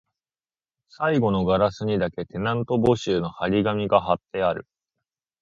[0.89, 4.65] 最後のガラスにだけ、テナント募集の張り紙が張ってある